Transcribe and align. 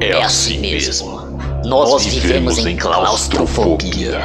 É 0.00 0.12
assim 0.14 0.58
mesmo. 0.58 1.38
Nós 1.66 2.06
vivemos 2.06 2.56
em 2.58 2.74
claustrofobia. 2.74 4.18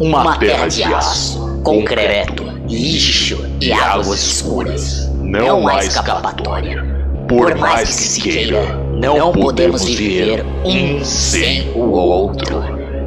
Uma 0.00 0.38
terra 0.38 0.66
de 0.66 0.82
aço, 0.82 1.60
concreto, 1.62 2.44
lixo 2.66 3.46
e 3.60 3.70
águas 3.70 4.22
escuras. 4.22 5.10
Não 5.20 5.68
há 5.68 5.84
escapatória. 5.84 6.82
Por 7.28 7.54
mais 7.54 7.88
que 7.94 8.02
se 8.02 8.20
queira, 8.22 8.76
não 8.94 9.30
podemos 9.30 9.84
viver 9.84 10.42
um 10.64 11.04
sem 11.04 11.70
o 11.72 11.90
outro. 11.90 12.64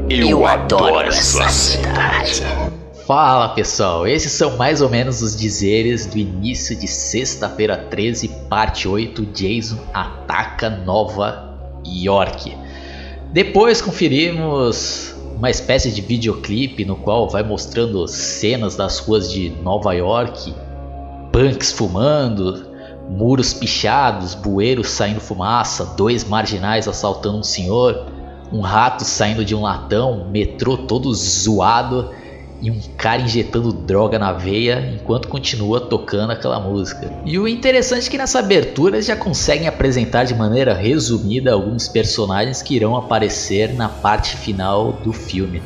Eu 0.08 0.46
adoro 0.46 1.08
essa 1.08 1.50
cidade. 1.50 2.44
Fala 3.08 3.50
pessoal, 3.50 4.08
esses 4.08 4.32
são 4.32 4.56
mais 4.56 4.82
ou 4.82 4.90
menos 4.90 5.24
os 5.24 5.36
dizeres 5.36 6.06
do 6.06 6.18
início 6.20 6.76
de 6.76 6.88
sexta-feira 6.88 7.76
13, 7.76 8.30
parte 8.48 8.88
8. 8.88 9.26
Jason 9.34 9.80
ataca 9.94 10.70
Nova 10.70 11.53
York. 11.86 12.56
Depois 13.32 13.82
conferimos 13.82 15.16
uma 15.36 15.50
espécie 15.50 15.92
de 15.92 16.02
videoclipe 16.02 16.86
no 16.86 16.96
qual 16.96 17.30
vai 17.30 17.44
mostrando 17.44 18.08
cenas 18.08 18.76
das 18.76 19.00
ruas 19.00 19.32
de 19.32 19.50
Nova 19.50 19.94
York, 19.94 20.54
punks 21.32 21.72
fumando, 21.72 22.68
muros 23.10 23.54
pichados, 23.54 24.36
bueiros 24.36 24.90
saindo 24.90 25.20
fumaça, 25.20 25.86
dois 25.98 26.24
marginais 26.24 26.88
assaltando 26.88 27.40
um 27.40 27.44
senhor, 27.44 28.06
um 28.52 28.62
rato 28.62 29.04
saindo 29.04 29.44
de 29.44 29.56
um 29.56 29.62
latão, 29.62 30.28
metrô 30.30 30.78
todo 30.78 31.14
zoado 31.14 32.10
e 32.64 32.72
um 32.72 32.80
cara 32.98 33.22
injetando 33.22 33.74
droga 33.74 34.18
na 34.18 34.32
veia 34.32 34.96
enquanto 34.96 35.28
continua 35.28 35.82
tocando 35.82 36.32
aquela 36.32 36.62
música. 36.62 37.12
E 37.26 37.38
o 37.38 37.46
interessante 37.46 38.08
é 38.08 38.10
que 38.10 38.18
nessa 38.18 38.40
abertura 38.40 38.96
eles 38.96 39.06
já 39.06 39.18
conseguem 39.18 39.68
apresentar 39.68 40.24
de 40.24 40.34
maneira 40.34 40.74
resumida 40.74 41.52
alguns 41.52 41.90
personagens 41.90 42.62
que 42.62 42.74
irão 42.74 42.96
aparecer 42.96 43.74
na 43.74 43.90
parte 43.90 44.38
final 44.38 44.94
do 45.04 45.12
filme. 45.12 45.62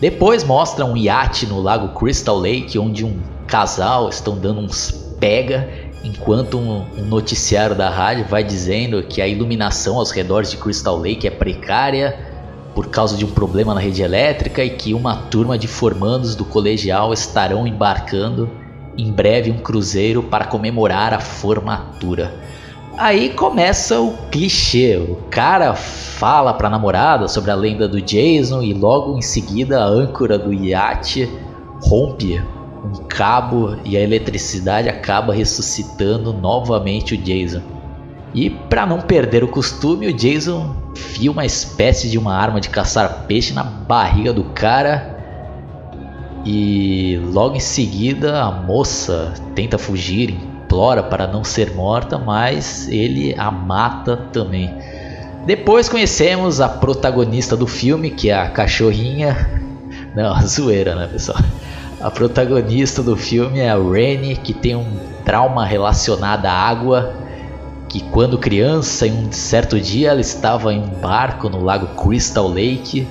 Depois 0.00 0.42
mostra 0.42 0.86
um 0.86 0.96
iate 0.96 1.44
no 1.44 1.60
lago 1.60 1.88
Crystal 1.88 2.38
Lake 2.38 2.78
onde 2.78 3.04
um 3.04 3.20
casal 3.46 4.08
estão 4.08 4.38
dando 4.38 4.60
uns 4.60 5.06
pega 5.20 5.68
enquanto 6.02 6.56
um, 6.56 6.86
um, 6.96 7.04
noticiário 7.04 7.74
da 7.74 7.90
rádio 7.90 8.24
vai 8.24 8.42
dizendo 8.42 9.02
que 9.02 9.20
a 9.20 9.26
iluminação 9.26 9.96
aos 9.96 10.12
redores 10.12 10.50
de 10.50 10.56
Crystal 10.56 10.96
Lake 10.96 11.26
é 11.26 11.30
precária 11.30 12.27
por 12.78 12.90
causa 12.90 13.16
de 13.16 13.24
um 13.24 13.30
problema 13.30 13.74
na 13.74 13.80
rede 13.80 14.02
elétrica 14.02 14.62
e 14.62 14.70
que 14.70 14.94
uma 14.94 15.16
turma 15.16 15.58
de 15.58 15.66
formandos 15.66 16.36
do 16.36 16.44
colegial 16.44 17.12
estarão 17.12 17.66
embarcando 17.66 18.48
em 18.96 19.10
breve 19.10 19.50
um 19.50 19.58
cruzeiro 19.58 20.22
para 20.22 20.44
comemorar 20.44 21.12
a 21.12 21.18
formatura. 21.18 22.32
Aí 22.96 23.30
começa 23.30 24.00
o 24.00 24.16
clichê. 24.30 24.96
O 24.96 25.16
cara 25.28 25.74
fala 25.74 26.54
para 26.54 26.68
a 26.68 26.70
namorada 26.70 27.26
sobre 27.26 27.50
a 27.50 27.56
lenda 27.56 27.88
do 27.88 28.00
Jason 28.00 28.62
e 28.62 28.72
logo 28.72 29.18
em 29.18 29.22
seguida 29.22 29.82
a 29.82 29.84
âncora 29.84 30.38
do 30.38 30.54
iate 30.54 31.28
rompe 31.82 32.40
um 32.84 33.02
cabo 33.08 33.76
e 33.84 33.96
a 33.96 34.00
eletricidade 34.00 34.88
acaba 34.88 35.34
ressuscitando 35.34 36.32
novamente 36.32 37.14
o 37.14 37.18
Jason. 37.18 37.77
E 38.34 38.50
para 38.50 38.84
não 38.84 39.00
perder 39.00 39.42
o 39.42 39.48
costume, 39.48 40.06
o 40.06 40.12
Jason 40.12 40.74
enfia 40.92 41.30
uma 41.30 41.46
espécie 41.46 42.08
de 42.10 42.18
uma 42.18 42.34
arma 42.34 42.60
de 42.60 42.68
caçar 42.68 43.24
peixe 43.26 43.52
na 43.52 43.64
barriga 43.64 44.32
do 44.32 44.44
cara. 44.44 45.16
E 46.44 47.20
logo 47.32 47.56
em 47.56 47.60
seguida 47.60 48.42
a 48.42 48.50
moça 48.50 49.32
tenta 49.54 49.78
fugir, 49.78 50.30
implora 50.30 51.02
para 51.02 51.26
não 51.26 51.42
ser 51.42 51.74
morta, 51.74 52.18
mas 52.18 52.88
ele 52.88 53.34
a 53.38 53.50
mata 53.50 54.16
também. 54.32 54.72
Depois 55.46 55.88
conhecemos 55.88 56.60
a 56.60 56.68
protagonista 56.68 57.56
do 57.56 57.66
filme, 57.66 58.10
que 58.10 58.28
é 58.30 58.34
a 58.34 58.50
cachorrinha. 58.50 59.50
Não, 60.14 60.38
zoeira, 60.46 60.94
né, 60.94 61.06
pessoal? 61.06 61.38
A 62.00 62.10
protagonista 62.10 63.02
do 63.02 63.16
filme 63.16 63.58
é 63.58 63.70
a 63.70 63.76
Rennie, 63.76 64.36
que 64.36 64.52
tem 64.52 64.76
um 64.76 64.86
trauma 65.24 65.64
relacionado 65.64 66.46
à 66.46 66.52
água 66.52 67.27
que 67.88 68.00
quando 68.10 68.38
criança, 68.38 69.06
em 69.06 69.26
um 69.26 69.32
certo 69.32 69.80
dia, 69.80 70.10
ela 70.10 70.20
estava 70.20 70.72
em 70.72 70.80
um 70.80 71.00
barco 71.00 71.48
no 71.48 71.62
lago 71.62 71.86
Crystal 72.00 72.46
Lake 72.46 73.08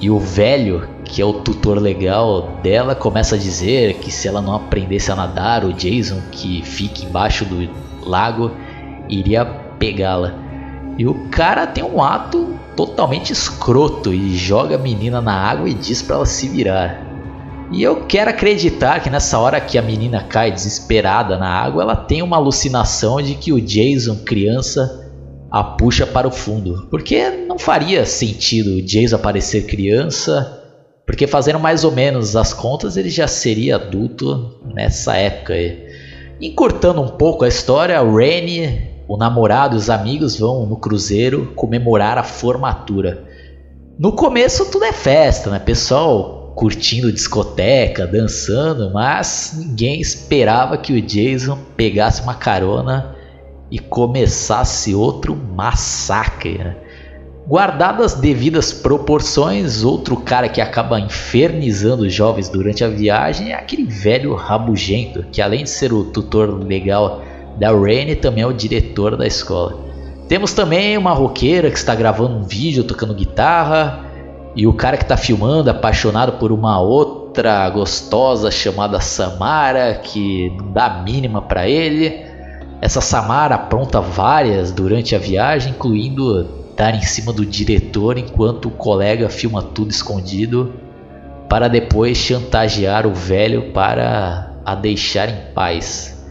e 0.00 0.10
o 0.10 0.18
velho, 0.18 0.88
que 1.04 1.22
é 1.22 1.24
o 1.24 1.34
tutor 1.34 1.78
legal 1.78 2.58
dela, 2.62 2.94
começa 2.94 3.36
a 3.36 3.38
dizer 3.38 3.94
que 3.94 4.10
se 4.10 4.26
ela 4.26 4.42
não 4.42 4.54
aprendesse 4.54 5.12
a 5.12 5.16
nadar, 5.16 5.64
o 5.64 5.72
Jason, 5.72 6.20
que 6.32 6.62
fica 6.62 7.04
embaixo 7.04 7.44
do 7.44 7.70
lago, 8.04 8.50
iria 9.08 9.44
pegá-la. 9.78 10.34
E 10.98 11.06
o 11.06 11.28
cara 11.30 11.66
tem 11.66 11.84
um 11.84 12.02
ato 12.02 12.54
totalmente 12.76 13.32
escroto 13.32 14.12
e 14.12 14.36
joga 14.36 14.74
a 14.74 14.78
menina 14.78 15.20
na 15.20 15.34
água 15.34 15.68
e 15.68 15.74
diz 15.74 16.02
para 16.02 16.16
ela 16.16 16.26
se 16.26 16.48
virar. 16.48 17.13
E 17.72 17.82
eu 17.82 18.04
quero 18.06 18.30
acreditar 18.30 19.00
que 19.00 19.10
nessa 19.10 19.38
hora 19.38 19.60
que 19.60 19.78
a 19.78 19.82
menina 19.82 20.22
cai 20.22 20.50
desesperada 20.50 21.38
na 21.38 21.48
água, 21.48 21.82
ela 21.82 21.96
tem 21.96 22.22
uma 22.22 22.36
alucinação 22.36 23.20
de 23.20 23.34
que 23.34 23.52
o 23.52 23.60
Jason, 23.60 24.16
criança, 24.24 25.10
a 25.50 25.62
puxa 25.62 26.06
para 26.06 26.28
o 26.28 26.30
fundo. 26.30 26.86
Porque 26.90 27.30
não 27.30 27.58
faria 27.58 28.04
sentido 28.04 28.76
o 28.76 28.82
Jason 28.82 29.16
aparecer 29.16 29.66
criança, 29.66 30.62
porque 31.06 31.26
fazendo 31.26 31.58
mais 31.58 31.84
ou 31.84 31.92
menos 31.92 32.36
as 32.36 32.52
contas, 32.52 32.96
ele 32.96 33.10
já 33.10 33.26
seria 33.26 33.76
adulto 33.76 34.60
nessa 34.74 35.16
época. 35.16 35.54
Encurtando 36.40 37.00
um 37.00 37.08
pouco 37.08 37.44
a 37.44 37.48
história, 37.48 38.02
o 38.02 38.16
Rennie, 38.16 38.90
o 39.08 39.16
namorado 39.16 39.74
e 39.74 39.78
os 39.78 39.88
amigos 39.88 40.38
vão 40.38 40.66
no 40.66 40.76
cruzeiro 40.76 41.52
comemorar 41.54 42.18
a 42.18 42.22
formatura. 42.22 43.24
No 43.98 44.12
começo 44.12 44.70
tudo 44.70 44.84
é 44.84 44.92
festa, 44.92 45.50
né? 45.50 45.58
Pessoal 45.58 46.43
curtindo 46.54 47.12
discoteca, 47.12 48.06
dançando, 48.06 48.90
mas 48.92 49.54
ninguém 49.58 50.00
esperava 50.00 50.78
que 50.78 50.92
o 50.92 51.02
Jason 51.02 51.58
pegasse 51.76 52.22
uma 52.22 52.34
carona 52.34 53.14
e 53.70 53.78
começasse 53.78 54.94
outro 54.94 55.34
massacre. 55.34 56.58
Né? 56.58 56.76
Guardadas 57.46 58.14
as 58.14 58.20
devidas 58.20 58.72
proporções, 58.72 59.82
outro 59.82 60.16
cara 60.16 60.48
que 60.48 60.60
acaba 60.60 61.00
infernizando 61.00 62.04
os 62.04 62.12
jovens 62.12 62.48
durante 62.48 62.84
a 62.84 62.88
viagem 62.88 63.50
é 63.52 63.54
aquele 63.54 63.84
velho 63.84 64.34
rabugento, 64.34 65.24
que 65.32 65.42
além 65.42 65.64
de 65.64 65.70
ser 65.70 65.92
o 65.92 66.04
tutor 66.04 66.64
legal 66.64 67.20
da 67.58 67.70
Rainy, 67.70 68.16
também 68.16 68.42
é 68.44 68.46
o 68.46 68.52
diretor 68.52 69.16
da 69.16 69.26
escola. 69.26 69.78
Temos 70.28 70.52
também 70.52 70.96
uma 70.96 71.12
roqueira 71.12 71.70
que 71.70 71.76
está 71.76 71.94
gravando 71.94 72.36
um 72.36 72.42
vídeo 72.44 72.82
tocando 72.84 73.12
guitarra, 73.12 74.13
e 74.56 74.66
o 74.66 74.72
cara 74.72 74.96
que 74.96 75.04
tá 75.04 75.16
filmando, 75.16 75.68
apaixonado 75.70 76.34
por 76.34 76.52
uma 76.52 76.80
outra 76.80 77.68
gostosa 77.70 78.50
chamada 78.50 79.00
Samara, 79.00 79.94
que 79.94 80.52
não 80.56 80.70
dá 80.70 81.02
mínima 81.02 81.42
para 81.42 81.68
ele. 81.68 82.24
Essa 82.80 83.00
Samara 83.00 83.56
apronta 83.56 84.00
várias 84.00 84.70
durante 84.70 85.16
a 85.16 85.18
viagem, 85.18 85.72
incluindo 85.72 86.48
dar 86.76 86.94
em 86.94 87.02
cima 87.02 87.32
do 87.32 87.44
diretor 87.44 88.16
enquanto 88.16 88.66
o 88.66 88.70
colega 88.70 89.28
filma 89.28 89.60
tudo 89.60 89.90
escondido, 89.90 90.72
para 91.48 91.66
depois 91.66 92.16
chantagear 92.16 93.06
o 93.06 93.14
velho 93.14 93.72
para 93.72 94.52
a 94.64 94.74
deixar 94.76 95.28
em 95.28 95.52
paz. 95.52 96.24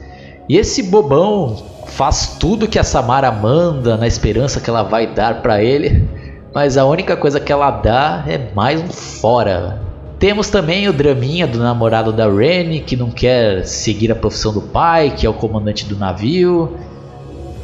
E 0.48 0.58
esse 0.58 0.84
bobão 0.84 1.62
faz 1.88 2.38
tudo 2.40 2.68
que 2.68 2.80
a 2.80 2.84
Samara 2.84 3.32
manda 3.32 3.98
na 3.98 4.08
esperança 4.08 4.62
que 4.62 4.70
ela 4.70 4.84
vai 4.84 5.08
dar 5.08 5.42
para 5.42 5.62
ele 5.62 6.08
mas 6.54 6.78
a 6.78 6.86
única 6.86 7.18
coisa 7.18 7.40
que 7.40 7.52
ela 7.52 7.72
dá 7.72 8.24
é 8.28 8.54
mais 8.54 8.82
um 8.82 8.90
fora. 8.90 9.82
Temos 10.20 10.50
também 10.50 10.88
o 10.88 10.94
draminha 10.94 11.48
do 11.48 11.58
namorado 11.58 12.14
da 12.14 12.30
Rennie, 12.30 12.82
que 12.82 12.96
não 12.96 13.10
quer 13.10 13.66
seguir 13.66 14.12
a 14.12 14.16
profissão 14.16 14.54
do 14.54 14.62
pai, 14.62 15.10
que 15.10 15.26
é 15.26 15.30
o 15.30 15.34
comandante 15.34 15.86
do 15.86 15.98
navio. 15.98 16.78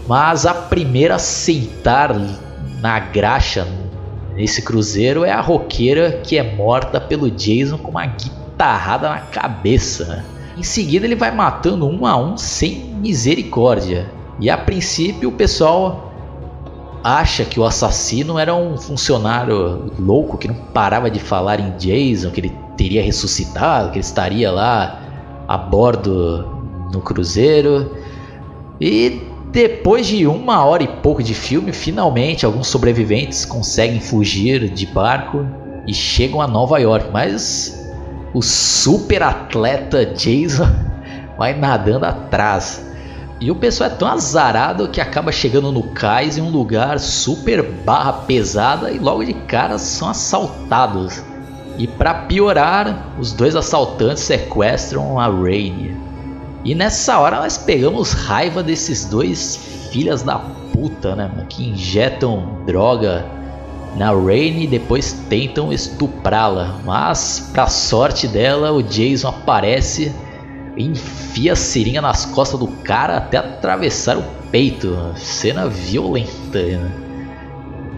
Mas 0.08 0.46
a 0.46 0.54
primeira 0.54 1.16
a 1.16 1.20
sentar 1.20 2.14
na 2.82 3.00
graxa 3.00 3.68
nesse 4.36 4.62
cruzeiro 4.62 5.24
é 5.24 5.32
a 5.32 5.40
roqueira 5.40 6.20
que 6.24 6.38
é 6.38 6.56
morta 6.56 7.00
pelo 7.00 7.30
Jason 7.30 7.78
com 7.78 7.92
uma 7.92 8.06
guitarrada 8.08 9.08
na 9.08 9.20
cabeça. 9.20 10.26
Em 10.58 10.64
seguida 10.64 11.06
ele 11.06 11.16
vai 11.16 11.32
matando 11.32 11.88
um 11.88 12.06
a 12.06 12.18
um 12.18 12.36
sem 12.36 12.86
misericórdia. 12.96 14.10
E 14.40 14.50
a 14.50 14.58
princípio 14.58 15.30
o 15.30 15.34
pessoal 15.34 16.09
acha 17.04 17.46
que 17.46 17.60
o 17.60 17.66
assassino 17.66 18.38
era 18.38 18.54
um 18.54 18.78
funcionário 18.78 19.92
louco 19.98 20.38
que 20.38 20.48
não 20.48 20.56
parava 20.56 21.10
de 21.10 21.20
falar 21.20 21.60
em 21.60 21.72
Jason, 21.78 22.32
que 22.32 22.42
ele 22.42 22.58
teria 22.76 23.04
ressuscitado, 23.04 23.92
que 23.92 23.98
ele 23.98 24.06
estaria 24.06 24.52
lá 24.52 25.02
a 25.48 25.58
bordo 25.58 26.46
no 26.92 27.02
cruzeiro. 27.02 27.96
E 28.80 29.22
depois 29.52 30.06
de 30.08 30.28
uma 30.28 30.64
hora 30.64 30.84
e 30.84 30.88
pouco 30.88 31.24
de 31.24 31.34
filme, 31.34 31.74
finalmente 31.74 32.46
alguns 32.46 32.68
sobreviventes 32.68 33.46
conseguem 33.46 34.00
fugir 34.00 34.70
de 34.70 34.86
barco 34.86 35.46
e 35.88 35.94
chegam 35.94 36.42
a 36.42 36.48
Nova 36.48 36.80
York. 36.80 37.10
Mas 37.12 37.90
o 38.34 38.42
super 38.42 39.24
atleta 39.24 40.06
Jason 40.06 40.68
vai 41.38 41.54
nadando 41.54 42.06
atrás. 42.06 42.89
E 43.42 43.50
o 43.50 43.56
pessoal 43.56 43.90
é 43.90 43.94
tão 43.94 44.08
azarado 44.10 44.90
que 44.90 45.00
acaba 45.00 45.32
chegando 45.32 45.72
no 45.72 45.84
cais 45.84 46.38
em 46.38 46.42
um 46.42 46.50
lugar 46.50 47.00
super 47.00 47.64
barra 47.64 48.12
pesada 48.12 48.92
e 48.92 49.00
logo 49.00 49.24
de 49.24 49.34
cara 49.34 49.78
são 49.78 50.10
assaltados. 50.10 51.24
E 51.78 51.88
para 51.88 52.14
piorar, 52.14 53.16
os 53.18 53.32
dois 53.32 53.56
assaltantes 53.56 54.24
sequestram 54.24 55.18
a 55.18 55.28
Rainy. 55.28 55.96
E 56.66 56.76
nessa 56.76 57.18
hora 57.18 57.38
nós 57.38 57.58
pegamos 57.58 58.12
raiva 58.12 58.62
desses 58.62 59.06
dois 59.06 59.56
filhas 59.90 60.22
da 60.22 60.38
puta, 60.74 61.16
né, 61.16 61.32
que 61.48 61.70
injetam 61.70 62.58
droga 62.66 63.26
na 63.96 64.12
Rainy 64.12 64.66
e 64.66 64.68
depois 64.68 65.14
tentam 65.30 65.72
estuprá-la. 65.72 66.82
Mas, 66.84 67.50
pra 67.54 67.68
sorte 67.68 68.28
dela, 68.28 68.74
o 68.74 68.84
Jason 68.84 69.30
aparece 69.30 70.14
enfia 70.80 71.54
a 71.54 71.56
seringa 71.56 72.02
nas 72.02 72.26
costas 72.26 72.60
do 72.60 72.68
cara 72.68 73.18
até 73.18 73.38
atravessar 73.38 74.18
o 74.18 74.24
peito. 74.50 74.98
Cena 75.18 75.68
violenta. 75.68 76.62
Né? 76.62 76.92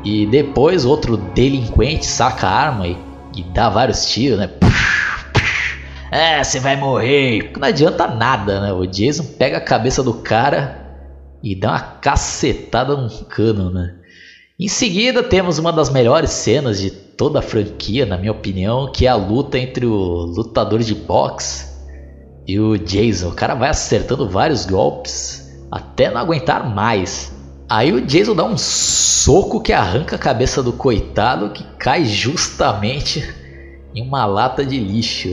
E 0.03 0.25
depois 0.25 0.83
outro 0.83 1.15
delinquente 1.15 2.05
saca 2.05 2.47
a 2.47 2.51
arma 2.51 2.87
e, 2.87 2.97
e 3.35 3.43
dá 3.43 3.69
vários 3.69 4.09
tiros, 4.09 4.39
né? 4.39 4.49
É, 6.11 6.43
você 6.43 6.59
vai 6.59 6.75
morrer. 6.75 7.53
Não 7.57 7.67
adianta 7.67 8.05
nada, 8.07 8.59
né? 8.59 8.73
O 8.73 8.85
Jason 8.85 9.23
pega 9.23 9.57
a 9.57 9.61
cabeça 9.61 10.03
do 10.03 10.15
cara 10.15 10.77
e 11.41 11.55
dá 11.55 11.69
uma 11.69 11.79
cacetada 11.79 12.97
num 12.97 13.07
cano, 13.25 13.69
né? 13.71 13.95
Em 14.59 14.67
seguida 14.67 15.23
temos 15.23 15.57
uma 15.57 15.71
das 15.71 15.89
melhores 15.89 16.31
cenas 16.31 16.81
de 16.81 16.91
toda 16.91 17.39
a 17.39 17.41
franquia, 17.41 18.05
na 18.05 18.17
minha 18.17 18.33
opinião, 18.33 18.91
que 18.91 19.07
é 19.07 19.09
a 19.09 19.15
luta 19.15 19.57
entre 19.57 19.85
o 19.85 19.93
lutador 20.25 20.79
de 20.79 20.93
boxe 20.93 21.70
e 22.47 22.59
o 22.59 22.77
Jason, 22.77 23.29
o 23.29 23.33
cara 23.33 23.53
vai 23.53 23.69
acertando 23.69 24.27
vários 24.27 24.65
golpes 24.65 25.41
até 25.71 26.09
não 26.09 26.19
aguentar 26.19 26.69
mais. 26.73 27.31
Aí 27.69 27.93
o 27.93 28.01
Jason 28.01 28.35
dá 28.35 28.43
um 28.43 28.57
soco 28.57 29.61
que 29.61 29.71
arranca 29.71 30.17
a 30.17 30.19
cabeça 30.19 30.61
do 30.61 30.73
coitado 30.73 31.51
que 31.51 31.63
cai 31.77 32.03
justamente 32.03 33.33
em 33.95 34.05
uma 34.05 34.25
lata 34.25 34.65
de 34.65 34.77
lixo. 34.77 35.29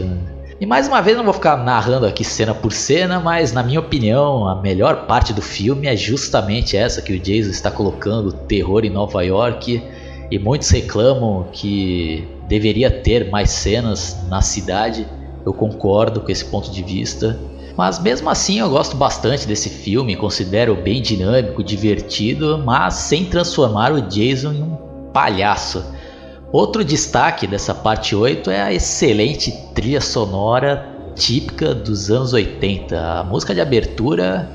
E 0.61 0.67
mais 0.67 0.87
uma 0.87 1.01
vez 1.01 1.17
não 1.17 1.25
vou 1.25 1.33
ficar 1.33 1.57
narrando 1.57 2.07
aqui 2.07 2.25
cena 2.25 2.55
por 2.55 2.73
cena, 2.73 3.19
mas 3.19 3.53
na 3.53 3.63
minha 3.63 3.81
opinião 3.81 4.47
a 4.47 4.61
melhor 4.61 5.07
parte 5.07 5.33
do 5.33 5.43
filme 5.43 5.87
é 5.87 5.97
justamente 5.97 6.77
essa 6.77 7.03
que 7.03 7.13
o 7.13 7.19
Jason 7.19 7.51
está 7.51 7.71
colocando 7.71 8.33
terror 8.33 8.85
em 8.85 8.91
Nova 8.91 9.23
York 9.25 9.83
e 10.31 10.39
muitos 10.39 10.71
reclamam 10.71 11.47
que 11.53 12.27
deveria 12.49 12.91
ter 12.91 13.31
mais 13.31 13.51
cenas 13.51 14.17
na 14.29 14.41
cidade 14.43 15.07
eu 15.49 15.53
concordo 15.53 16.21
com 16.21 16.31
esse 16.31 16.45
ponto 16.45 16.71
de 16.71 16.83
vista. 16.83 17.39
Mas 17.77 17.99
mesmo 17.99 18.29
assim 18.29 18.59
eu 18.59 18.69
gosto 18.69 18.97
bastante 18.97 19.47
desse 19.47 19.71
filme, 19.71 20.17
considero 20.17 20.75
bem 20.75 21.01
dinâmico, 21.01 21.63
divertido, 21.63 22.59
mas 22.65 22.95
sem 22.95 23.25
transformar 23.25 23.93
o 23.93 24.03
Jason 24.03 24.53
em 24.53 24.63
um 24.63 24.77
palhaço. 25.13 25.85
Outro 26.53 26.85
destaque 26.85 27.47
dessa 27.47 27.75
parte 27.75 28.17
8 28.17 28.51
é 28.51 28.63
a 28.63 28.73
excelente 28.73 29.53
trilha 29.75 30.01
sonora 30.01 30.89
típica 31.15 31.75
dos 31.75 32.11
anos 32.11 32.33
80. 32.33 33.21
A 33.21 33.25
música 33.25 33.55
de 33.55 33.61
abertura 33.61 34.51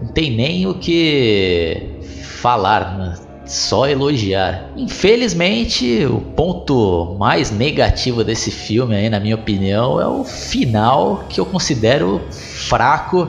não 0.00 0.08
tem 0.08 0.30
nem 0.30 0.66
o 0.66 0.74
que 0.74 1.98
falar, 2.22 2.98
né? 2.98 3.29
Só 3.50 3.88
elogiar. 3.88 4.70
Infelizmente, 4.76 6.06
o 6.06 6.20
ponto 6.20 7.16
mais 7.18 7.50
negativo 7.50 8.22
desse 8.22 8.50
filme, 8.50 8.94
aí, 8.94 9.10
na 9.10 9.18
minha 9.18 9.34
opinião, 9.34 10.00
é 10.00 10.06
o 10.06 10.22
final 10.22 11.24
que 11.28 11.40
eu 11.40 11.44
considero 11.44 12.20
fraco 12.30 13.28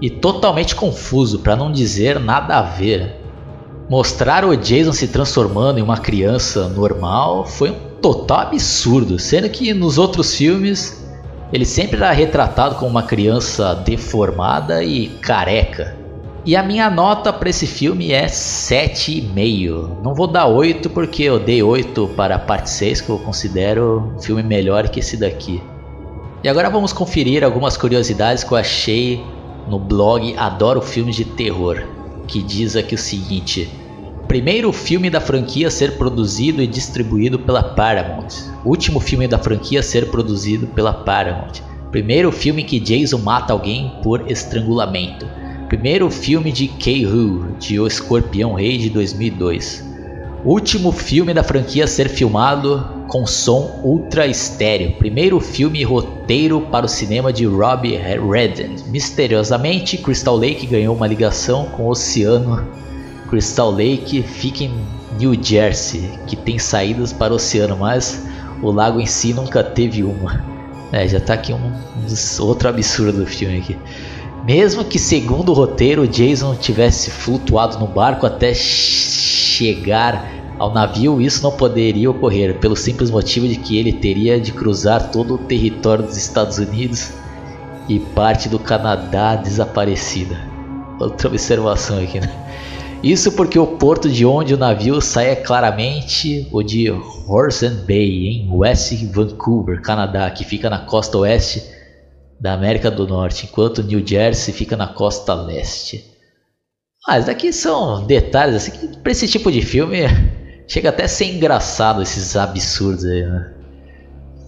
e 0.00 0.08
totalmente 0.08 0.74
confuso, 0.74 1.40
para 1.40 1.54
não 1.54 1.70
dizer 1.70 2.18
nada 2.18 2.56
a 2.58 2.62
ver. 2.62 3.16
Mostrar 3.90 4.44
o 4.44 4.56
Jason 4.56 4.92
se 4.92 5.08
transformando 5.08 5.78
em 5.78 5.82
uma 5.82 5.98
criança 5.98 6.68
normal 6.68 7.44
foi 7.44 7.70
um 7.70 7.78
total 8.00 8.40
absurdo, 8.40 9.18
sendo 9.18 9.50
que 9.50 9.74
nos 9.74 9.98
outros 9.98 10.34
filmes 10.34 11.06
ele 11.52 11.64
sempre 11.66 11.96
era 11.96 12.10
retratado 12.10 12.76
como 12.76 12.90
uma 12.90 13.02
criança 13.02 13.74
deformada 13.74 14.82
e 14.82 15.08
careca. 15.08 16.07
E 16.44 16.56
a 16.56 16.62
minha 16.62 16.88
nota 16.88 17.32
para 17.32 17.50
esse 17.50 17.66
filme 17.66 18.12
é 18.12 18.26
7,5. 18.26 20.02
Não 20.02 20.14
vou 20.14 20.26
dar 20.26 20.46
8 20.46 20.88
porque 20.90 21.24
eu 21.24 21.38
dei 21.38 21.62
8 21.62 22.08
para 22.16 22.36
a 22.36 22.38
parte 22.38 22.70
6, 22.70 23.00
que 23.00 23.10
eu 23.10 23.18
considero 23.18 24.12
um 24.16 24.20
filme 24.20 24.42
melhor 24.42 24.88
que 24.88 25.00
esse 25.00 25.16
daqui. 25.16 25.60
E 26.42 26.48
agora 26.48 26.70
vamos 26.70 26.92
conferir 26.92 27.42
algumas 27.42 27.76
curiosidades 27.76 28.44
que 28.44 28.52
eu 28.52 28.56
achei 28.56 29.22
no 29.68 29.78
blog 29.78 30.34
Adoro 30.36 30.80
Filmes 30.80 31.16
de 31.16 31.24
Terror, 31.24 31.82
que 32.26 32.40
diz 32.40 32.76
aqui 32.76 32.94
o 32.94 32.98
seguinte: 32.98 33.68
Primeiro 34.28 34.72
filme 34.72 35.10
da 35.10 35.20
franquia 35.20 35.68
a 35.68 35.70
ser 35.70 35.98
produzido 35.98 36.62
e 36.62 36.66
distribuído 36.66 37.38
pela 37.38 37.62
Paramount. 37.62 38.28
Último 38.64 39.00
filme 39.00 39.26
da 39.26 39.38
franquia 39.38 39.80
a 39.80 39.82
ser 39.82 40.10
produzido 40.10 40.66
pela 40.68 40.92
Paramount. 40.92 41.60
Primeiro 41.90 42.30
filme 42.30 42.62
que 42.62 42.78
Jason 42.78 43.18
mata 43.18 43.52
alguém 43.52 43.90
por 44.02 44.30
estrangulamento. 44.30 45.26
Primeiro 45.68 46.10
filme 46.10 46.50
de 46.50 46.66
Kei-Hu, 46.66 47.54
de 47.58 47.78
O 47.78 47.86
Escorpião 47.86 48.54
Rei 48.54 48.78
de 48.78 48.88
2002. 48.88 49.86
Último 50.42 50.90
filme 50.90 51.34
da 51.34 51.44
franquia 51.44 51.84
a 51.84 51.86
ser 51.86 52.08
filmado 52.08 52.88
com 53.06 53.26
som 53.26 53.78
ultra 53.84 54.26
estéreo. 54.26 54.92
Primeiro 54.92 55.38
filme 55.38 55.84
roteiro 55.84 56.62
para 56.62 56.86
o 56.86 56.88
cinema 56.88 57.30
de 57.30 57.44
Robbie 57.44 57.98
Redden. 57.98 58.76
Misteriosamente, 58.86 59.98
Crystal 59.98 60.36
Lake 60.36 60.66
ganhou 60.66 60.96
uma 60.96 61.06
ligação 61.06 61.66
com 61.66 61.82
o 61.82 61.90
oceano. 61.90 62.66
Crystal 63.28 63.70
Lake 63.70 64.22
fica 64.22 64.64
em 64.64 64.72
New 65.18 65.36
Jersey, 65.38 66.18
que 66.26 66.34
tem 66.34 66.58
saídas 66.58 67.12
para 67.12 67.34
o 67.34 67.36
oceano, 67.36 67.76
mas 67.76 68.26
o 68.62 68.70
lago 68.70 68.98
em 69.00 69.06
si 69.06 69.34
nunca 69.34 69.62
teve 69.62 70.02
uma. 70.02 70.42
É, 70.92 71.06
já 71.06 71.18
está 71.18 71.34
aqui 71.34 71.52
um, 71.52 71.58
um 71.58 72.42
outro 72.42 72.70
absurdo 72.70 73.18
do 73.18 73.26
filme 73.26 73.58
aqui. 73.58 73.76
Mesmo 74.48 74.82
que, 74.82 74.98
segundo 74.98 75.50
o 75.50 75.54
roteiro, 75.54 76.08
Jason 76.08 76.54
tivesse 76.54 77.10
flutuado 77.10 77.78
no 77.78 77.86
barco 77.86 78.24
até 78.24 78.54
chegar 78.54 80.26
ao 80.58 80.72
navio, 80.72 81.20
isso 81.20 81.42
não 81.42 81.52
poderia 81.52 82.10
ocorrer, 82.10 82.58
pelo 82.58 82.74
simples 82.74 83.10
motivo 83.10 83.46
de 83.46 83.56
que 83.56 83.76
ele 83.76 83.92
teria 83.92 84.40
de 84.40 84.50
cruzar 84.50 85.10
todo 85.10 85.34
o 85.34 85.38
território 85.38 86.02
dos 86.02 86.16
Estados 86.16 86.56
Unidos 86.56 87.12
e 87.90 87.98
parte 87.98 88.48
do 88.48 88.58
Canadá 88.58 89.36
desaparecida. 89.36 90.40
Outra 90.98 91.28
observação 91.28 92.02
aqui, 92.02 92.18
né? 92.18 92.32
Isso 93.02 93.32
porque 93.32 93.58
o 93.58 93.66
porto 93.66 94.08
de 94.08 94.24
onde 94.24 94.54
o 94.54 94.58
navio 94.58 94.98
sai 95.02 95.28
é 95.28 95.36
claramente 95.36 96.48
o 96.50 96.62
de 96.62 96.90
Horsens 97.26 97.80
Bay, 97.86 98.28
em 98.28 98.48
West 98.50 98.94
Vancouver, 99.12 99.82
Canadá, 99.82 100.30
que 100.30 100.42
fica 100.42 100.70
na 100.70 100.78
costa 100.78 101.18
oeste 101.18 101.76
da 102.40 102.52
América 102.52 102.90
do 102.90 103.06
Norte, 103.06 103.46
enquanto 103.46 103.82
New 103.82 104.06
Jersey 104.06 104.54
fica 104.54 104.76
na 104.76 104.86
costa 104.86 105.34
leste. 105.34 106.04
Mas 107.06 107.26
daqui 107.26 107.52
são 107.52 108.06
detalhes 108.06 108.56
assim 108.56 108.70
que 108.70 108.98
para 108.98 109.12
esse 109.12 109.26
tipo 109.26 109.50
de 109.50 109.62
filme 109.62 110.00
chega 110.68 110.90
até 110.90 111.04
a 111.04 111.08
ser 111.08 111.24
engraçado 111.24 112.02
esses 112.02 112.36
absurdos 112.36 113.04
aí, 113.04 113.24
né? 113.24 113.54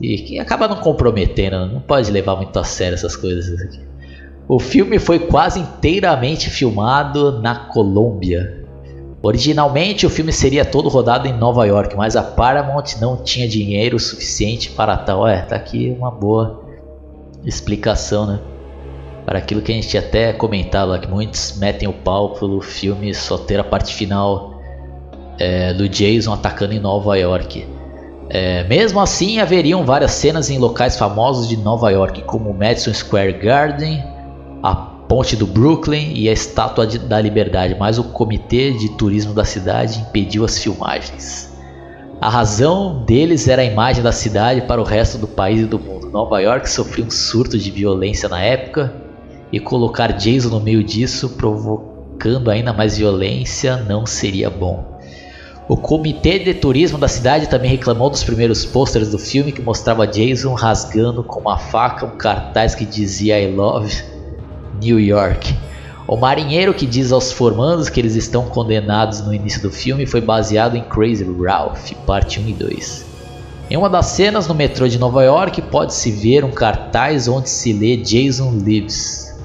E 0.00 0.18
que 0.18 0.38
acaba 0.38 0.66
não 0.66 0.76
comprometendo, 0.76 1.66
não 1.66 1.80
pode 1.80 2.10
levar 2.10 2.36
muito 2.36 2.58
a 2.58 2.64
sério 2.64 2.94
essas 2.94 3.16
coisas 3.16 3.60
aqui. 3.60 3.80
O 4.48 4.58
filme 4.58 4.98
foi 4.98 5.18
quase 5.18 5.60
inteiramente 5.60 6.48
filmado 6.48 7.40
na 7.40 7.54
Colômbia. 7.54 8.64
Originalmente 9.22 10.06
o 10.06 10.10
filme 10.10 10.32
seria 10.32 10.64
todo 10.64 10.88
rodado 10.88 11.28
em 11.28 11.32
Nova 11.32 11.66
York, 11.66 11.94
mas 11.94 12.16
a 12.16 12.22
Paramount 12.22 12.98
não 13.00 13.22
tinha 13.22 13.46
dinheiro 13.46 13.98
suficiente 13.98 14.70
para 14.70 14.96
tal. 14.96 15.28
É, 15.28 15.42
tá 15.42 15.56
aqui 15.56 15.94
uma 15.96 16.10
boa 16.10 16.69
explicação, 17.44 18.26
né? 18.26 18.40
Para 19.24 19.38
aquilo 19.38 19.62
que 19.62 19.70
a 19.70 19.74
gente 19.74 19.96
até 19.96 20.32
comentava, 20.32 20.98
que 20.98 21.06
muitos 21.06 21.56
metem 21.58 21.88
o 21.88 21.92
pau 21.92 22.34
pelo 22.34 22.60
filme 22.60 23.14
só 23.14 23.38
ter 23.38 23.60
a 23.60 23.64
parte 23.64 23.94
final 23.94 24.60
é, 25.38 25.72
do 25.72 25.88
Jason 25.88 26.32
atacando 26.32 26.74
em 26.74 26.80
Nova 26.80 27.16
York. 27.16 27.66
É, 28.28 28.64
mesmo 28.64 29.00
assim, 29.00 29.40
haveriam 29.40 29.84
várias 29.84 30.12
cenas 30.12 30.50
em 30.50 30.58
locais 30.58 30.96
famosos 30.96 31.48
de 31.48 31.56
Nova 31.56 31.90
York, 31.90 32.22
como 32.22 32.54
Madison 32.54 32.94
Square 32.94 33.32
Garden, 33.34 34.02
a 34.62 34.74
ponte 34.74 35.34
do 35.34 35.46
Brooklyn 35.46 36.12
e 36.14 36.28
a 36.28 36.32
Estátua 36.32 36.86
da 36.86 37.20
Liberdade, 37.20 37.74
mas 37.78 37.98
o 37.98 38.04
comitê 38.04 38.72
de 38.72 38.90
turismo 38.90 39.34
da 39.34 39.44
cidade 39.44 39.98
impediu 39.98 40.44
as 40.44 40.58
filmagens. 40.58 41.49
A 42.20 42.28
razão 42.28 43.02
deles 43.06 43.48
era 43.48 43.62
a 43.62 43.64
imagem 43.64 44.02
da 44.02 44.12
cidade 44.12 44.60
para 44.60 44.78
o 44.78 44.84
resto 44.84 45.16
do 45.16 45.26
país 45.26 45.62
e 45.62 45.64
do 45.64 45.78
mundo. 45.78 46.10
Nova 46.10 46.38
York 46.38 46.68
sofreu 46.68 47.06
um 47.06 47.10
surto 47.10 47.56
de 47.56 47.70
violência 47.70 48.28
na 48.28 48.42
época 48.42 48.92
e 49.50 49.58
colocar 49.58 50.12
Jason 50.12 50.50
no 50.50 50.60
meio 50.60 50.84
disso, 50.84 51.30
provocando 51.30 52.50
ainda 52.50 52.74
mais 52.74 52.98
violência, 52.98 53.78
não 53.78 54.04
seria 54.04 54.50
bom. 54.50 55.00
O 55.66 55.78
comitê 55.78 56.38
de 56.38 56.52
turismo 56.52 56.98
da 56.98 57.08
cidade 57.08 57.48
também 57.48 57.70
reclamou 57.70 58.10
dos 58.10 58.22
primeiros 58.22 58.66
pôsteres 58.66 59.12
do 59.12 59.18
filme 59.18 59.50
que 59.50 59.62
mostrava 59.62 60.06
Jason 60.06 60.52
rasgando 60.52 61.24
com 61.24 61.40
uma 61.40 61.56
faca 61.56 62.04
um 62.04 62.18
cartaz 62.18 62.74
que 62.74 62.84
dizia 62.84 63.40
I 63.40 63.50
love 63.50 63.96
New 64.82 65.00
York. 65.00 65.56
O 66.10 66.16
marinheiro 66.16 66.74
que 66.74 66.86
diz 66.86 67.12
aos 67.12 67.30
formandos 67.30 67.88
que 67.88 68.00
eles 68.00 68.16
estão 68.16 68.46
condenados 68.46 69.20
no 69.20 69.32
início 69.32 69.62
do 69.62 69.70
filme 69.70 70.06
foi 70.06 70.20
baseado 70.20 70.74
em 70.76 70.82
Crazy 70.82 71.24
Ralph, 71.40 71.92
parte 72.04 72.40
1 72.40 72.48
e 72.48 72.52
2. 72.52 73.06
Em 73.70 73.76
uma 73.76 73.88
das 73.88 74.06
cenas 74.06 74.48
no 74.48 74.54
metrô 74.56 74.88
de 74.88 74.98
Nova 74.98 75.22
York 75.22 75.62
pode-se 75.62 76.10
ver 76.10 76.44
um 76.44 76.50
cartaz 76.50 77.28
onde 77.28 77.48
se 77.48 77.72
lê 77.72 77.96
Jason 77.96 78.50
Lives 78.54 79.38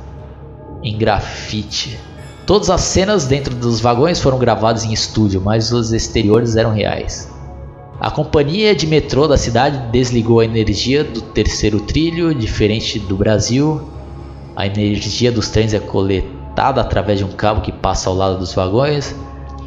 em 0.82 0.98
grafite. 0.98 2.00
Todas 2.48 2.72
as 2.72 2.82
cenas 2.82 3.28
dentro 3.28 3.54
dos 3.54 3.80
vagões 3.80 4.20
foram 4.20 4.40
gravadas 4.40 4.86
em 4.86 4.92
estúdio, 4.92 5.40
mas 5.40 5.72
os 5.72 5.94
exteriores 5.94 6.56
eram 6.56 6.74
reais. 6.74 7.32
A 8.00 8.10
companhia 8.10 8.76
de 8.76 8.88
metrô 8.88 9.28
da 9.28 9.38
cidade 9.38 9.92
desligou 9.92 10.40
a 10.40 10.46
energia 10.46 11.04
do 11.04 11.22
terceiro 11.22 11.82
trilho, 11.82 12.34
diferente 12.34 12.98
do 12.98 13.16
Brasil. 13.16 13.88
A 14.56 14.66
energia 14.66 15.32
dos 15.32 15.50
trens 15.50 15.72
é 15.72 15.80
coletada 15.80 16.35
conectada 16.56 16.80
através 16.80 17.20
de 17.20 17.26
um 17.26 17.32
cabo 17.32 17.62
que 17.62 17.72
passa 17.72 18.10
ao 18.10 18.16
lado 18.16 18.40
dos 18.40 18.54
vagões. 18.54 19.14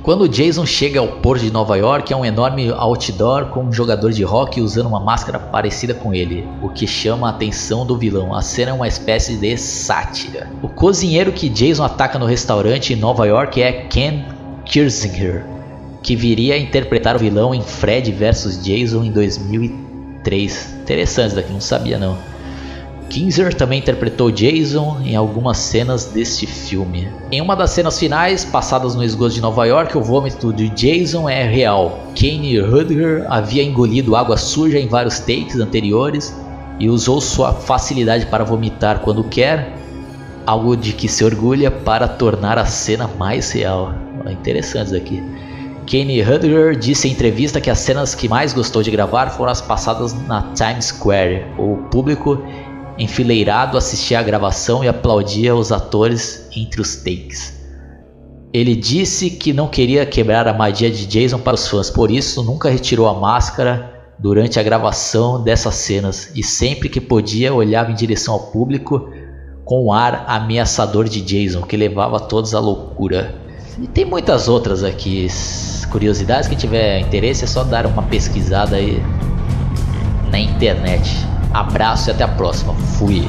Quando 0.02 0.28
Jason 0.28 0.64
chega 0.64 1.00
ao 1.00 1.08
porto 1.08 1.42
de 1.42 1.52
Nova 1.52 1.76
York, 1.76 2.10
é 2.10 2.16
um 2.16 2.24
enorme 2.24 2.70
outdoor 2.70 3.46
com 3.46 3.64
um 3.64 3.72
jogador 3.72 4.10
de 4.10 4.22
rock 4.22 4.58
usando 4.58 4.86
uma 4.86 5.00
máscara 5.00 5.38
parecida 5.38 5.92
com 5.92 6.14
ele, 6.14 6.48
o 6.62 6.70
que 6.70 6.86
chama 6.86 7.26
a 7.26 7.30
atenção 7.30 7.84
do 7.84 7.98
vilão. 7.98 8.34
A 8.34 8.40
cena 8.40 8.70
é 8.70 8.74
uma 8.74 8.88
espécie 8.88 9.36
de 9.36 9.54
sátira. 9.58 10.48
O 10.62 10.68
cozinheiro 10.68 11.30
que 11.30 11.50
Jason 11.50 11.84
ataca 11.84 12.18
no 12.18 12.24
restaurante 12.24 12.94
em 12.94 12.96
Nova 12.96 13.26
York 13.26 13.60
é 13.60 13.72
Ken 13.72 14.24
Kirzinger, 14.64 15.44
que 16.02 16.16
viria 16.16 16.54
a 16.54 16.58
interpretar 16.58 17.14
o 17.14 17.18
vilão 17.18 17.54
em 17.54 17.60
Fred 17.60 18.10
vs 18.10 18.64
Jason 18.64 19.04
em 19.04 19.12
2003. 19.12 20.74
Interessante 20.82 21.34
daqui, 21.34 21.52
não 21.52 21.60
sabia 21.60 21.98
não. 21.98 22.16
Kinzer 23.08 23.54
também 23.54 23.78
interpretou 23.78 24.30
Jason 24.30 25.00
em 25.02 25.16
algumas 25.16 25.58
cenas 25.58 26.06
deste 26.06 26.46
filme. 26.46 27.08
Em 27.32 27.40
uma 27.40 27.56
das 27.56 27.70
cenas 27.70 27.98
finais, 27.98 28.44
passadas 28.44 28.94
no 28.94 29.02
esgoto 29.02 29.34
de 29.34 29.40
Nova 29.40 29.64
York, 29.66 29.96
o 29.96 30.02
vômito 30.02 30.52
de 30.52 30.68
Jason 30.68 31.28
é 31.28 31.42
real. 31.42 31.98
Kane 32.14 32.58
Rudger 32.60 33.26
havia 33.28 33.62
engolido 33.62 34.14
água 34.14 34.36
suja 34.36 34.78
em 34.78 34.88
vários 34.88 35.18
takes 35.20 35.56
anteriores 35.56 36.34
e 36.78 36.88
usou 36.88 37.20
sua 37.20 37.52
facilidade 37.52 38.26
para 38.26 38.44
vomitar 38.44 39.00
quando 39.00 39.24
quer, 39.24 39.76
algo 40.46 40.76
de 40.76 40.92
que 40.92 41.08
se 41.08 41.24
orgulha 41.24 41.70
para 41.70 42.06
tornar 42.06 42.58
a 42.58 42.66
cena 42.66 43.08
mais 43.18 43.50
real. 43.50 43.94
Interessante 44.30 44.86
isso 44.86 44.96
aqui. 44.96 45.22
Kane 45.90 46.20
Rudger 46.20 46.76
disse 46.76 47.08
em 47.08 47.12
entrevista 47.12 47.62
que 47.62 47.70
as 47.70 47.78
cenas 47.78 48.14
que 48.14 48.28
mais 48.28 48.52
gostou 48.52 48.82
de 48.82 48.90
gravar 48.90 49.30
foram 49.30 49.50
as 49.50 49.62
passadas 49.62 50.12
na 50.26 50.42
Times 50.52 50.86
Square. 50.86 51.46
O 51.56 51.78
público 51.90 52.44
enfileirado 52.98 53.78
assistia 53.78 54.18
à 54.18 54.22
gravação 54.22 54.82
e 54.82 54.88
aplaudia 54.88 55.54
os 55.54 55.70
atores 55.70 56.48
entre 56.56 56.80
os 56.80 56.96
takes. 56.96 57.58
Ele 58.52 58.74
disse 58.74 59.30
que 59.30 59.52
não 59.52 59.68
queria 59.68 60.06
quebrar 60.06 60.48
a 60.48 60.54
magia 60.54 60.90
de 60.90 61.06
Jason 61.06 61.38
para 61.38 61.54
os 61.54 61.68
fãs, 61.68 61.90
por 61.90 62.10
isso 62.10 62.42
nunca 62.42 62.70
retirou 62.70 63.06
a 63.06 63.14
máscara 63.14 63.94
durante 64.18 64.58
a 64.58 64.62
gravação 64.62 65.42
dessas 65.42 65.74
cenas 65.74 66.32
e 66.34 66.42
sempre 66.42 66.88
que 66.88 67.00
podia 67.00 67.54
olhava 67.54 67.92
em 67.92 67.94
direção 67.94 68.34
ao 68.34 68.40
público 68.40 69.08
com 69.64 69.84
o 69.84 69.92
ar 69.92 70.24
ameaçador 70.26 71.08
de 71.08 71.20
Jason, 71.20 71.62
que 71.62 71.76
levava 71.76 72.18
todos 72.18 72.54
à 72.54 72.58
loucura. 72.58 73.34
E 73.78 73.86
tem 73.86 74.04
muitas 74.04 74.48
outras 74.48 74.82
aqui, 74.82 75.28
curiosidades, 75.90 76.48
quem 76.48 76.56
tiver 76.56 77.00
interesse 77.00 77.44
é 77.44 77.46
só 77.46 77.62
dar 77.62 77.86
uma 77.86 78.02
pesquisada 78.04 78.76
aí 78.76 79.00
na 80.30 80.38
internet. 80.38 81.10
Abraço 81.52 82.10
e 82.10 82.12
até 82.12 82.24
a 82.24 82.28
próxima. 82.28 82.74
Fui. 82.74 83.26